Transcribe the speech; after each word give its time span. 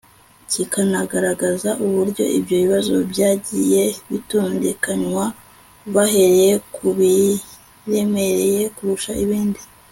kikanagaragaza 0.51 1.69
uburyo 1.85 2.23
ibyo 2.37 2.55
bibazo 2.63 2.93
byagiye 3.11 3.83
bitondekanywa 4.09 5.25
bahereye 5.93 6.51
ku 6.73 6.85
biremereye 6.97 8.63
kurusha 8.75 9.11
ibindi 9.23 9.61